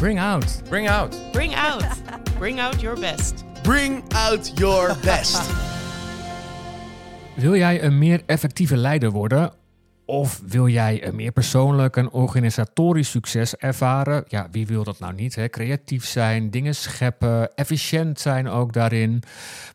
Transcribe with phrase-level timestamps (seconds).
[0.00, 0.62] Bring out.
[0.68, 1.32] Bring out.
[1.32, 1.84] Bring out.
[2.38, 3.44] Bring out your best.
[3.62, 5.50] Bring out your best.
[7.36, 9.52] Wil jij een meer effectieve leider worden?
[10.04, 14.24] Of wil jij een meer persoonlijk en organisatorisch succes ervaren?
[14.28, 15.34] Ja, wie wil dat nou niet?
[15.34, 15.48] Hè?
[15.48, 19.22] Creatief zijn, dingen scheppen, efficiënt zijn ook daarin.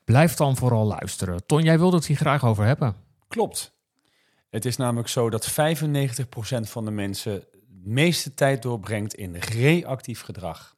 [0.06, 1.46] Blijf dan vooral luisteren.
[1.46, 2.96] Ton, jij wilde het hier graag over hebben.
[3.28, 3.74] Klopt.
[4.50, 5.54] Het is namelijk zo dat 95%
[6.62, 7.44] van de mensen
[7.86, 10.76] meeste tijd doorbrengt in reactief gedrag.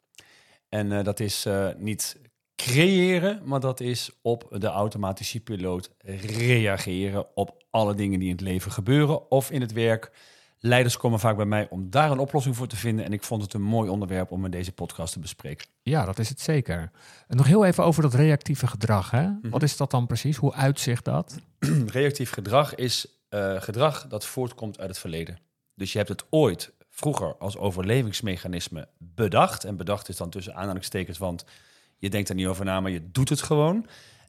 [0.68, 2.20] En uh, dat is uh, niet
[2.56, 5.90] creëren, maar dat is op de automatische piloot
[6.22, 10.12] reageren op alle dingen die in het leven gebeuren of in het werk.
[10.60, 13.04] Leiders komen vaak bij mij om daar een oplossing voor te vinden.
[13.04, 15.66] En ik vond het een mooi onderwerp om in deze podcast te bespreken.
[15.82, 16.90] Ja, dat is het zeker.
[17.26, 19.10] En nog heel even over dat reactieve gedrag.
[19.10, 19.22] Hè?
[19.22, 19.50] Mm -hmm.
[19.50, 20.36] Wat is dat dan precies?
[20.36, 21.38] Hoe uitzicht dat?
[21.86, 25.38] Reactief gedrag is uh, gedrag dat voortkomt uit het verleden.
[25.74, 29.64] Dus je hebt het ooit vroeger als overlevingsmechanisme bedacht.
[29.64, 31.44] En bedacht is dan tussen aanhalingstekens, want
[31.98, 33.86] je denkt er niet over na, maar je doet het gewoon.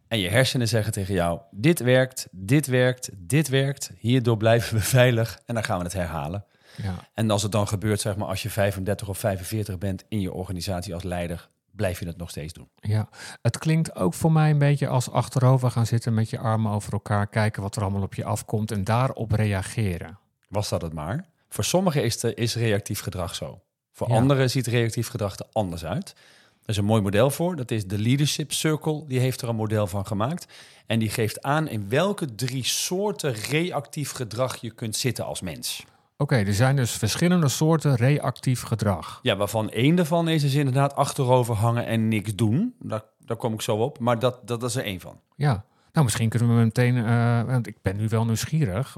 [0.07, 3.91] En je hersenen zeggen tegen jou: dit werkt, dit werkt, dit werkt.
[3.97, 6.45] Hierdoor blijven we veilig en dan gaan we het herhalen.
[6.75, 6.95] Ja.
[7.13, 10.33] En als het dan gebeurt, zeg maar, als je 35 of 45 bent in je
[10.33, 12.69] organisatie als leider, blijf je het nog steeds doen.
[12.75, 13.09] Ja,
[13.41, 16.93] het klinkt ook voor mij een beetje als achterover gaan zitten met je armen over
[16.93, 20.19] elkaar, kijken wat er allemaal op je afkomt en daarop reageren.
[20.47, 21.25] Was dat het maar?
[21.49, 23.61] Voor sommigen is, de, is reactief gedrag zo.
[23.91, 24.15] Voor ja.
[24.15, 26.13] anderen ziet reactief gedrag er anders uit.
[26.61, 27.55] Er is een mooi model voor.
[27.55, 29.03] Dat is de Leadership Circle.
[29.07, 30.53] Die heeft er een model van gemaakt.
[30.85, 35.85] En die geeft aan in welke drie soorten reactief gedrag je kunt zitten als mens.
[36.17, 39.19] Oké, okay, er zijn dus verschillende soorten reactief gedrag.
[39.21, 42.75] Ja, waarvan één daarvan is dus inderdaad achterover hangen en niks doen.
[42.79, 43.99] Daar, daar kom ik zo op.
[43.99, 45.19] Maar dat, dat is er één van.
[45.35, 48.97] Ja, nou misschien kunnen we meteen, uh, want ik ben nu wel nieuwsgierig.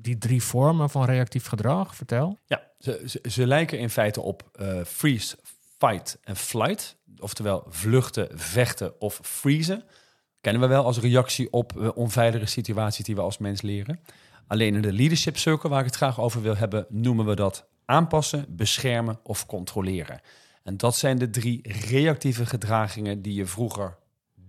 [0.00, 2.38] Die drie vormen van reactief gedrag, vertel.
[2.46, 5.36] Ja, ze, ze, ze lijken in feite op uh, freeze,
[5.78, 6.96] fight en flight.
[7.18, 9.84] Oftewel vluchten, vechten of freezen.
[10.40, 14.00] Kennen we wel als reactie op uh, onveilige situaties die we als mens leren.
[14.46, 17.68] Alleen in de leadership circle, waar ik het graag over wil hebben, noemen we dat
[17.84, 20.20] aanpassen, beschermen of controleren.
[20.62, 23.96] En dat zijn de drie reactieve gedragingen die je vroeger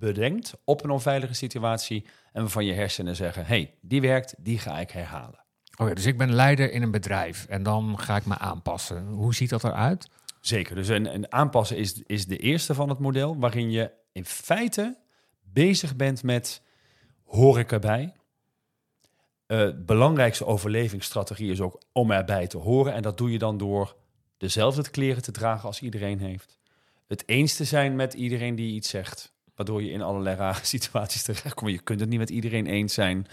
[0.02, 4.80] bedenkt op een onveilige situatie en waarvan je hersenen zeggen: hey, die werkt, die ga
[4.80, 5.40] ik herhalen.
[5.72, 9.08] Oké, okay, dus ik ben leider in een bedrijf en dan ga ik me aanpassen.
[9.08, 10.10] Hoe ziet dat eruit?
[10.42, 10.76] Zeker.
[10.76, 14.98] Dus een, een aanpassen is, is de eerste van het model, waarin je in feite
[15.42, 16.62] bezig bent met
[17.24, 18.14] hoor ik erbij.
[19.48, 22.94] Uh, belangrijkste overlevingsstrategie is ook om erbij te horen.
[22.94, 23.96] En dat doe je dan door
[24.38, 26.60] dezelfde kleren te dragen als iedereen heeft.
[27.08, 29.34] Het eens te zijn met iedereen die iets zegt.
[29.62, 31.72] Waardoor je in allerlei rare situaties terechtkomt.
[31.72, 33.28] Je kunt het niet met iedereen eens zijn.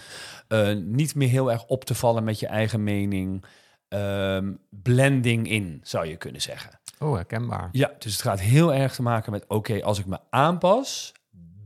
[0.49, 3.45] Uh, niet meer heel erg op te vallen met je eigen mening.
[3.89, 4.39] Uh,
[4.71, 6.81] blending in, zou je kunnen zeggen.
[6.99, 7.69] Oh, herkenbaar.
[7.73, 9.43] Ja, dus het gaat heel erg te maken met...
[9.43, 11.13] oké, okay, als ik me aanpas,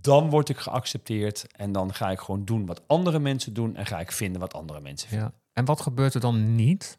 [0.01, 1.47] dan word ik geaccepteerd...
[1.57, 3.77] en dan ga ik gewoon doen wat andere mensen doen...
[3.77, 5.33] en ga ik vinden wat andere mensen vinden.
[5.35, 5.41] Ja.
[5.53, 6.99] En wat gebeurt er dan niet?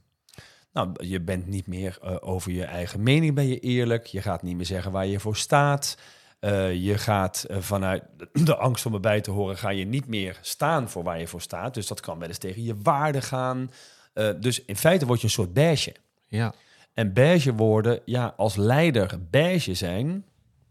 [0.74, 4.06] Nou, je bent niet meer uh, over je eigen mening ben je eerlijk.
[4.06, 5.98] Je gaat niet meer zeggen waar je voor staat...
[6.44, 8.04] Uh, je gaat uh, vanuit
[8.46, 11.42] de angst om erbij te horen, ga je niet meer staan voor waar je voor
[11.42, 11.74] staat.
[11.74, 13.72] Dus dat kan wel eens tegen je waarde gaan.
[14.14, 15.96] Uh, dus in feite word je een soort beige.
[16.28, 16.54] Ja.
[16.94, 20.26] En beige worden, ja, als leider beige zijn.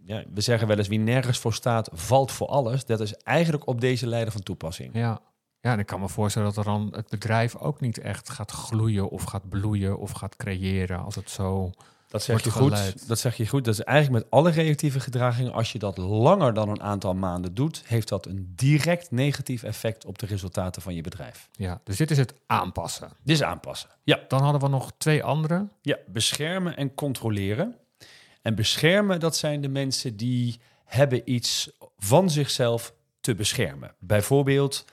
[0.04, 2.84] Ja, we zeggen wel eens wie nergens voor staat, valt voor alles.
[2.84, 4.94] Dat is eigenlijk op deze leider van toepassing.
[4.94, 5.20] Ja.
[5.60, 8.50] Ja, en ik kan me voorstellen dat er dan het bedrijf ook niet echt gaat
[8.50, 11.70] gloeien of gaat bloeien of gaat creëren als het zo.
[12.12, 13.08] Dat zeg je goed.
[13.08, 13.64] Dat zeg je goed.
[13.64, 15.52] Dat is eigenlijk met alle reactieve gedragingen.
[15.52, 20.04] Als je dat langer dan een aantal maanden doet, heeft dat een direct negatief effect
[20.04, 21.48] op de resultaten van je bedrijf.
[21.52, 23.08] Ja, dus dit is het aanpassen.
[23.22, 23.88] Dit is aanpassen.
[24.02, 24.20] Ja.
[24.28, 25.68] Dan hadden we nog twee andere.
[25.82, 27.76] Ja, beschermen en controleren.
[28.42, 33.94] En beschermen, dat zijn de mensen die hebben iets van zichzelf te beschermen.
[33.98, 34.84] Bijvoorbeeld,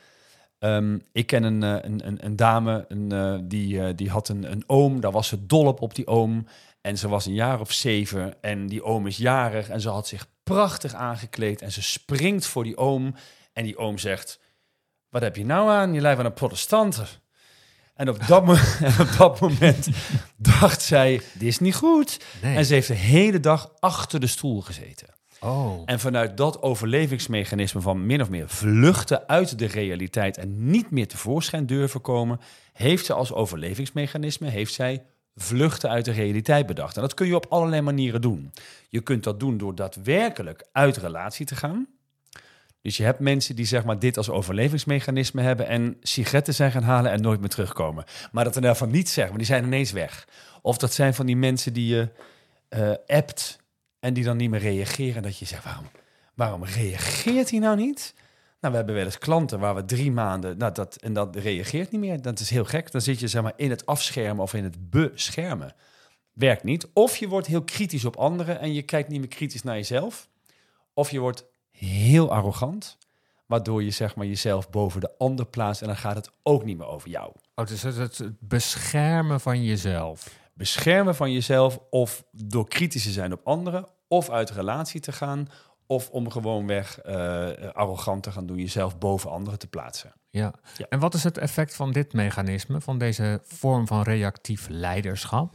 [0.59, 4.51] um, ik ken een, een, een, een dame, een, uh, die, uh, die had een,
[4.51, 6.45] een oom, daar was ze dol op op die oom.
[6.81, 10.07] En ze was een jaar of zeven en die oom is jarig en ze had
[10.07, 13.15] zich prachtig aangekleed en ze springt voor die oom
[13.53, 14.39] en die oom zegt,
[15.09, 15.93] wat heb je nou aan?
[15.93, 17.07] Je lijkt wel een protestanten.
[17.93, 18.43] En op dat,
[19.19, 19.87] op moment
[20.37, 22.19] dacht zij, dit is niet goed.
[22.41, 22.55] Nee.
[22.55, 25.07] En ze heeft de hele dag achter de stoel gezeten.
[25.39, 25.81] Oh.
[25.85, 31.07] En vanuit dat overlevingsmechanisme van min of meer vluchten uit de realiteit en niet meer
[31.07, 32.39] tevoorschijn durven komen,
[32.73, 35.03] heeft ze als overlevingsmechanisme, heeft zij
[35.35, 36.95] vluchten uit de realiteit bedacht.
[36.95, 38.53] En dat kun je op allerlei manieren doen.
[38.89, 41.87] Je kunt dat doen door daadwerkelijk uit relatie te gaan.
[42.81, 46.83] Dus je hebt mensen die zeg maar dit als overlevingsmechanisme hebben en sigaretten zijn gaan
[46.83, 48.03] halen en nooit meer terugkomen.
[48.31, 50.27] Maar dat er daarvan niet zeggen, maar die zijn ineens weg.
[50.61, 52.09] Of dat zijn van die mensen die je
[53.07, 53.59] appt
[53.99, 55.21] en die dan niet meer reageren.
[55.21, 55.89] Dat je zegt, waarom,
[56.33, 58.13] waarom reageert hij nou niet?
[58.59, 61.91] Nou, we hebben wel eens klanten waar we drie maanden, nou, dat, en dat reageert
[61.91, 62.21] niet meer.
[62.21, 62.91] Dat is heel gek.
[62.91, 65.75] Dan zit je zeg maar in het afschermen of in het beschermen.
[66.33, 66.87] Werkt niet.
[66.93, 70.29] Of je wordt heel kritisch op anderen en je kijkt niet meer kritisch naar jezelf.
[70.93, 72.97] Of je wordt heel arrogant,
[73.45, 76.77] waardoor je zeg maar jezelf boven de ander plaatst en dan gaat het ook niet
[76.77, 77.31] meer over jou.
[77.55, 80.38] Oh, dus het, het beschermen van jezelf.
[80.59, 85.47] Beschermen van jezelf of door kritisch te zijn op anderen, of uit relatie te gaan,
[85.87, 87.13] of om gewoonweg uh,
[87.73, 90.13] arrogant te gaan doen, jezelf boven anderen te plaatsen.
[90.29, 90.53] Ja.
[90.77, 90.85] Ja.
[90.89, 95.53] En wat is het effect van dit mechanisme, van deze vorm van reactief leiderschap?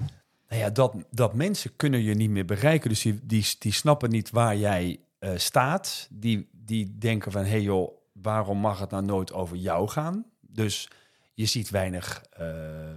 [0.48, 2.88] Nou ja, dat, dat mensen kunnen je niet meer bereiken.
[2.88, 6.08] Dus die, die, die snappen niet waar jij eh, staat.
[6.10, 10.24] Die, die denken van, hé hey joh, waarom mag het nou nooit over jou gaan?
[10.40, 10.90] Dus
[11.34, 12.46] je ziet weinig eh,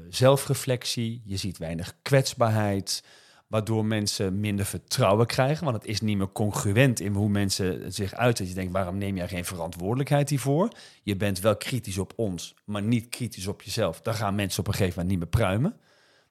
[0.10, 3.04] zelfreflectie, je ziet weinig kwetsbaarheid,
[3.48, 5.64] waardoor mensen minder vertrouwen krijgen.
[5.64, 8.44] Want het is niet meer congruent in hoe mensen zich uiten.
[8.44, 10.70] Dat je denkt, waarom neem jij geen verantwoordelijkheid hiervoor?
[11.04, 14.02] Je bent wel kritisch op ons, maar niet kritisch op jezelf.
[14.02, 15.76] Dan gaan mensen op een gegeven moment niet meer pruimen.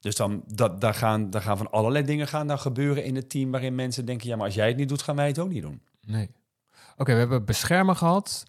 [0.00, 3.30] Dus dan, dat, daar, gaan, daar gaan van allerlei dingen gaan dan gebeuren in het
[3.30, 3.50] team...
[3.50, 5.62] waarin mensen denken, ja, maar als jij het niet doet, gaan wij het ook niet
[5.62, 5.82] doen.
[6.00, 6.30] Nee.
[6.96, 8.44] Oké, we hebben beschermen gehad.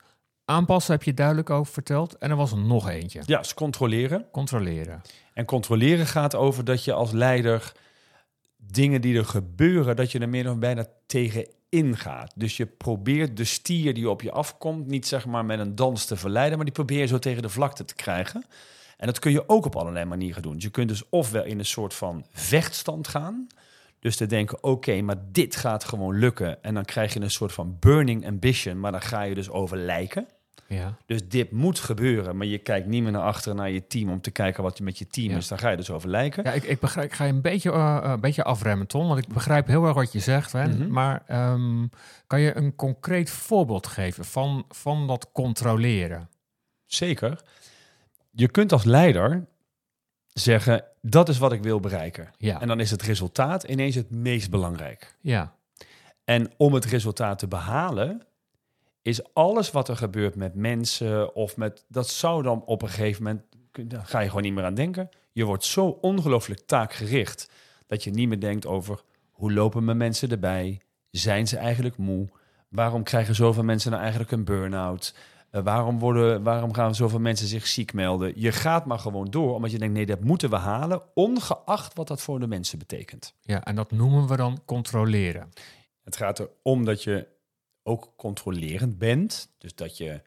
[0.49, 2.17] Aanpassen heb je duidelijk over verteld.
[2.17, 3.21] En er was er nog eentje.
[3.25, 4.25] Ja, dus controleren.
[4.31, 5.01] Controleren.
[5.33, 7.71] En controleren gaat over dat je als leider
[8.57, 12.33] dingen die er gebeuren, dat je er meer of bijna tegen ingaat.
[12.35, 16.05] Dus je probeert de stier die op je afkomt, niet zeg maar met een dans
[16.05, 18.45] te verleiden, maar die probeer je zo tegen de vlakte te krijgen.
[18.97, 20.55] En dat kun je ook op allerlei manieren doen.
[20.57, 23.47] Je kunt dus ofwel in een soort van vechtstand gaan.
[23.99, 26.63] Dus te denken, oké, maar dit gaat gewoon lukken.
[26.63, 29.77] En dan krijg je een soort van burning ambition, maar dan ga je dus over
[29.77, 30.27] lijken.
[30.68, 30.98] Ja.
[31.06, 34.21] Dus dit moet gebeuren, maar je kijkt niet meer naar achteren naar je team om
[34.21, 35.38] te kijken wat je met je team Ja.
[35.38, 35.48] is.
[35.48, 36.44] Dan ga je dus over lijken.
[36.44, 39.07] Ja, ik, ik, begrijp, ik ga je een beetje, eh, eh, een beetje afremmen, Tom.
[39.07, 40.51] Want ik begrijp heel erg wat je zegt.
[40.51, 40.68] Hè?
[40.68, 40.92] Mhm.
[40.92, 41.88] Maar ehm,
[42.27, 46.30] kan je een concreet voorbeeld geven van, van dat controleren?
[46.86, 47.42] Zeker.
[48.31, 49.45] Je kunt als leider
[50.27, 52.31] zeggen, dat is wat ik wil bereiken.
[52.38, 52.62] Ja.
[52.62, 55.15] En dan is het resultaat ineens het meest belangrijk.
[55.21, 55.56] Ja.
[56.25, 58.26] En om het resultaat te behalen,
[59.07, 61.86] is alles wat er gebeurt met mensen of met...
[61.88, 63.44] Dat zou dan op een gegeven moment...
[63.71, 65.09] Daar ga je gewoon niet meer aan denken.
[65.31, 67.51] Je wordt zo ongelooflijk taakgericht...
[67.88, 69.01] dat je niet meer denkt over...
[69.31, 70.81] hoe lopen mijn mensen erbij?
[71.12, 72.27] Zijn ze eigenlijk moe?
[72.69, 75.15] Waarom krijgen zoveel mensen nou eigenlijk een burn-out?
[75.50, 78.33] Eh, waarom, worden, waarom gaan zoveel mensen zich ziek melden?
[78.36, 79.94] Je gaat maar gewoon door, omdat je denkt...
[79.94, 81.01] nee, dat moeten we halen...
[81.13, 83.33] ongeacht wat dat voor de mensen betekent.
[83.42, 85.50] ja, en dat noemen we dan controleren.
[86.04, 87.36] Het gaat erom dat je
[87.87, 89.49] ook controlerend bent.
[89.57, 90.21] Dus dat je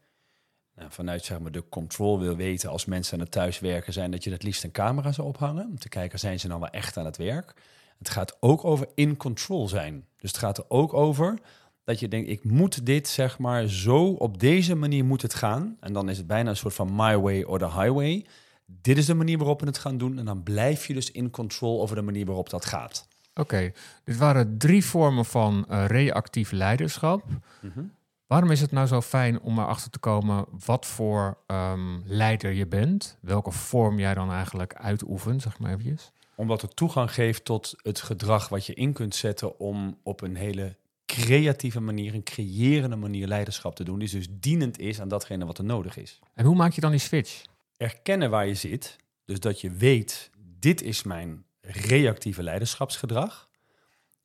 [0.75, 4.25] nou, vanuit zeg maar, de control wil weten als mensen aan het thuiswerken zijn, dat
[4.25, 5.67] je het liefst een camera zou ophangen.
[5.67, 7.55] Om te kijken, zijn ze nou wel echt aan het werk?
[7.99, 10.07] Het gaat ook over in control zijn.
[10.17, 11.39] Dus het gaat er ook over
[11.85, 15.77] dat je denkt, ik moet dit zeg maar zo, op deze manier moet het gaan.
[15.81, 18.27] En dan is het bijna een soort van my way or the highway.
[18.67, 20.19] Dit is de manier waarop we het gaan doen.
[20.19, 23.09] En dan blijf je dus in control over de manier waarop dat gaat.
[23.35, 23.73] Oké,
[24.05, 27.25] dit waren drie vormen van eh, reactief leiderschap.
[27.61, 27.81] Mhm.
[28.27, 32.67] Waarom is het nou zo fijn om erachter te komen wat voor ehm, leider je
[32.67, 33.19] bent?
[33.21, 36.13] Welke vorm jij dan eigenlijk uitoefent, zeg maar eventjes.
[36.35, 40.37] Omdat het toegang geeft tot het gedrag wat je in kunt zetten om op een
[40.37, 43.99] hele creatieve manier, een creërende manier leiderschap te doen.
[43.99, 46.19] Die dus dienend is aan datgene wat er nodig is.
[46.35, 47.43] En hoe maak je dan die switch?
[47.77, 53.49] Erkennen waar je zit, dus dat je weet, dit is mijn reactieve leiderschapsgedrag.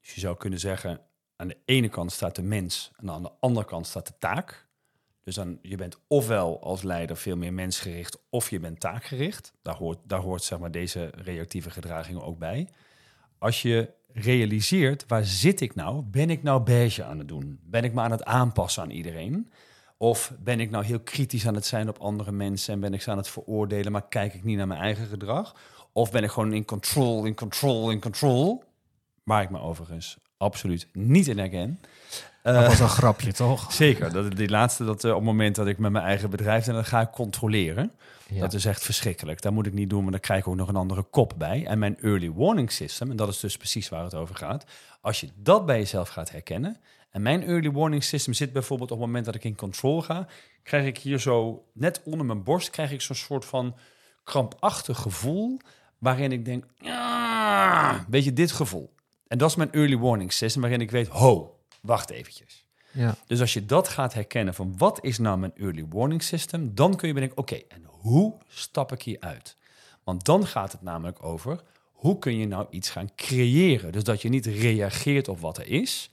[0.02, 1.02] Dus je zou kunnen zeggen,
[1.36, 4.68] aan de ene kant staat de mens en aan de andere kant staat de taak.
[5.24, 9.54] Dus dan, je bent ofwel als leider veel meer mensgericht of je bent taakgericht.
[9.62, 12.70] Daar hoort, daar hoort zeg maar, deze reactieve gedraging ook bij.
[13.38, 16.02] Als je realiseert, waar zit ik nou?
[16.02, 17.60] Ben ik nou beige aan het doen?
[17.64, 19.50] Ben ik me aan het aanpassen aan iedereen?
[19.98, 23.02] Of ben ik nou heel kritisch aan het zijn op andere mensen en ben ik
[23.02, 25.56] ze aan het veroordelen, maar kijk ik niet naar mijn eigen gedrag?
[25.98, 28.64] Of ben ik gewoon in control, in control, in control?
[29.24, 31.80] Waar ik me overigens absoluut niet in herken.
[32.44, 33.74] Dat Eh, was een grapje, toch?
[33.74, 36.68] Zeker, dat, die laatste, dat, eh, op het moment dat ik met mijn eigen bedrijf
[36.68, 37.92] en dan ga ik controleren.
[38.30, 38.40] Ja.
[38.40, 39.42] Dat is echt verschrikkelijk.
[39.42, 41.66] Dat moet ik niet doen, maar dan krijg ik ook nog een andere kop bij.
[41.66, 44.66] En mijn early warning system, en dat is dus precies waar het over gaat.
[45.02, 46.78] Als je dat bij jezelf gaat herkennen.
[47.10, 50.28] En mijn early warning system zit bijvoorbeeld op het moment dat ik in control ga,
[50.64, 53.76] krijg ik hier zo, net onder mijn borst, krijg ik zo'n soort van
[54.24, 55.60] krampachtig gevoel.
[56.06, 58.94] Waarin ik denk, ja, weet je, dit gevoel.
[59.28, 62.66] En dat is mijn early warning system, waarin ik weet, ho, wacht eventjes.
[62.92, 63.16] Ja.
[63.28, 66.96] Dus als je dat gaat herkennen van wat is nou mijn early warning system, dan
[66.96, 69.58] kun je bedenken, oké, en hoe stap ik hier uit?
[70.04, 73.92] Want dan gaat het namelijk over, hoe kun je nou iets gaan creëren?
[73.92, 76.10] Dus dat je niet reageert op wat er is.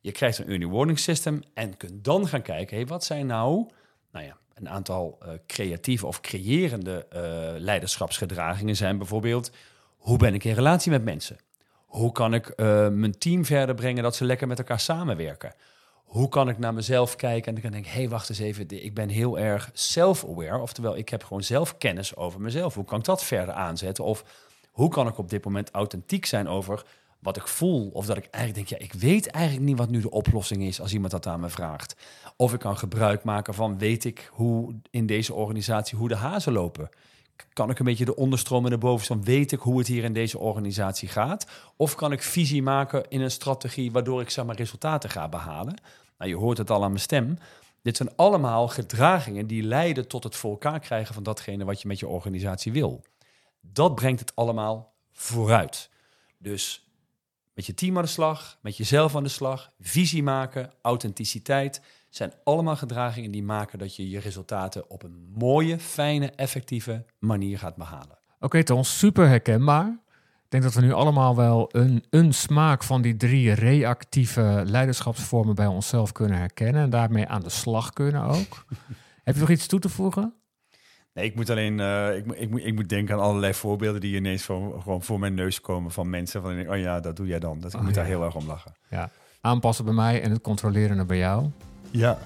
[0.00, 3.68] Je krijgt een early warning system en kunt dan gaan kijken, hey, wat zijn nou,
[4.12, 7.20] nou ja, een aantal uh, creatieve of creërende uh,
[7.60, 9.50] leiderschapsgedragingen zijn bijvoorbeeld,
[9.96, 11.36] hoe ben ik in relatie met mensen?
[11.86, 15.54] Hoe kan ik uh, mijn team verder brengen dat ze lekker met elkaar samenwerken?
[16.04, 18.84] Hoe kan ik naar mezelf kijken en dan denk ik, hé, hey, wacht eens even,
[18.84, 22.74] ik ben heel erg self-aware, oftewel ik heb gewoon zelf kennis over mezelf.
[22.74, 24.04] Hoe kan ik dat verder aanzetten?
[24.04, 24.24] Of
[24.70, 26.84] hoe kan ik op dit moment authentiek zijn over
[27.18, 27.90] wat ik voel?
[27.92, 30.80] Of dat ik eigenlijk denk, ja, ik weet eigenlijk niet wat nu de oplossing is
[30.80, 31.96] als iemand dat aan me vraagt.
[32.36, 36.52] Of ik kan gebruik maken van, weet ik hoe in deze organisatie, hoe de hazen
[36.52, 36.88] lopen?
[37.52, 40.12] Kan ik een beetje de onderstroom en de bovenstroom, weet ik hoe het hier in
[40.12, 41.46] deze organisatie gaat?
[41.76, 45.80] Of kan ik visie maken in een strategie waardoor ik zeg maar resultaten ga behalen?
[46.18, 47.38] Nou, je hoort het al aan mijn stem.
[47.82, 51.88] Dit zijn allemaal gedragingen die leiden tot het voor elkaar krijgen van datgene wat je
[51.88, 53.02] met je organisatie wil.
[53.60, 55.90] Dat brengt het allemaal vooruit.
[56.38, 56.87] Dus
[57.58, 62.32] met je team aan de slag, met jezelf aan de slag, visie maken, authenticiteit zijn
[62.44, 67.76] allemaal gedragingen die maken dat je je resultaten op een mooie, fijne, effectieve manier gaat
[67.76, 68.18] behalen.
[68.34, 69.86] Oké, okay, Ton, super herkenbaar.
[70.44, 75.54] Ik denk dat we nu allemaal wel een, een smaak van die drie reactieve leiderschapsvormen
[75.54, 78.64] bij onszelf kunnen herkennen en daarmee aan de slag kunnen ook.
[79.24, 80.34] Heb je nog iets toe te voegen?
[81.18, 84.16] Nee, ik moet alleen, uh, ik, ik, moet, ik moet denken aan allerlei voorbeelden die
[84.16, 86.42] ineens voor, gewoon voor mijn neus komen van mensen.
[86.42, 87.60] Van, oh ja, dat doe jij dan.
[87.60, 88.74] Dat, ik oh, moet daar heel erg om lachen.
[88.90, 89.10] Ja,
[89.40, 91.46] aanpassen bij mij en het controleren bij jou.
[91.90, 92.18] Ja.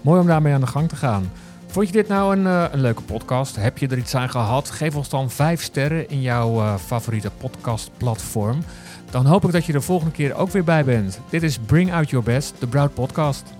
[0.00, 1.30] Mooi om daarmee aan de gang te gaan.
[1.66, 3.56] Vond je dit nou een, uh, een leuke podcast?
[3.56, 4.70] Heb je er iets aan gehad?
[4.70, 8.62] Geef ons dan vijf sterren in jouw uh, favoriete podcastplatform.
[9.10, 11.20] Dan hoop ik dat je de volgende keer ook weer bij bent.
[11.28, 13.59] Dit is Bring Out Your Best, de Broad Podcast.